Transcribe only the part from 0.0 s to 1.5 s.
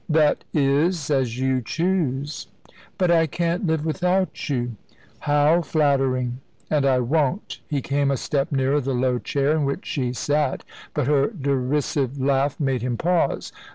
"That is as